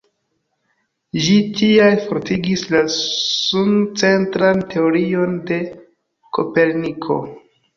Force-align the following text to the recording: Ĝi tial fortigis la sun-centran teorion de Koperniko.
Ĝi 1.25 1.35
tial 1.59 1.99
fortigis 2.05 2.63
la 2.77 2.81
sun-centran 2.95 4.65
teorion 4.73 5.37
de 5.53 5.61
Koperniko. 6.39 7.21